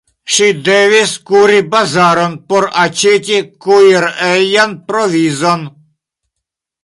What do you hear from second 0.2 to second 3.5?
Ŝi devis kuri bazaron por aĉeti